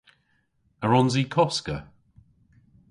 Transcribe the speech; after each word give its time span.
A 0.83 0.85
wrons 0.87 1.15
i 1.21 1.23
koska? 1.35 1.77